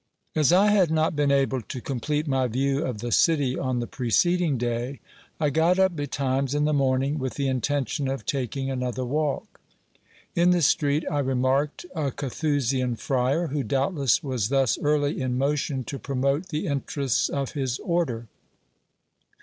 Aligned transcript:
As 0.35 0.51
I 0.51 0.71
had 0.71 0.89
not 0.89 1.15
been 1.15 1.29
able 1.31 1.61
to 1.61 1.79
complete 1.79 2.25
my 2.25 2.47
view 2.47 2.83
of 2.83 3.01
the 3.01 3.11
city 3.11 3.55
on 3.55 3.77
the 3.79 3.85
preceding 3.85 4.57
day, 4.57 4.99
I 5.39 5.51
got 5.51 5.77
up 5.77 5.95
betimes 5.95 6.55
in 6.55 6.65
the 6.65 6.73
morning 6.73 7.19
with 7.19 7.35
the 7.35 7.47
intention 7.47 8.07
of 8.07 8.25
taking 8.25 8.71
another 8.71 9.05
walk. 9.05 9.61
In 10.33 10.49
the 10.49 10.63
street 10.63 11.03
I 11.11 11.19
remarked 11.19 11.85
a 11.93 12.09
Carthusian 12.09 12.95
friar, 12.95 13.49
who 13.49 13.61
doubtless 13.61 14.23
was 14.23 14.49
thus 14.49 14.79
early 14.79 15.21
in 15.21 15.37
motion 15.37 15.83
to 15.83 15.99
promote 15.99 16.47
the 16.47 16.65
interests 16.65 17.29
of 17.29 17.51
his 17.51 17.77
order. 17.77 18.25